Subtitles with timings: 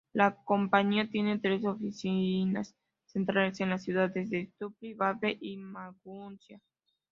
[0.13, 2.73] La compañía tiene tres oficinas
[3.05, 6.59] centrales en las ciudades de Stuttgart, Baden-Baden y Maguncia.